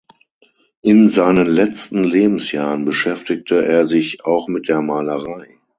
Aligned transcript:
In 0.81 1.09
seinen 1.09 1.45
letzten 1.45 2.03
Lebensjahren 2.03 2.85
beschäftigte 2.85 3.63
er 3.63 3.85
sich 3.85 4.25
auch 4.25 4.47
mit 4.47 4.67
der 4.67 4.81
Malerei. 4.81 5.59